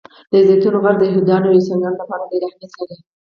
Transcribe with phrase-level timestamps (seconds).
[0.31, 2.95] د زیتون غر د یهودانو او عیسویانو لپاره ډېر اهمیت لري.